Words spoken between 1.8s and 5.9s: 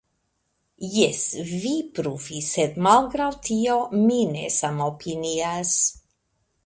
pruvis, sed malgraŭ tio mi ne samopinias.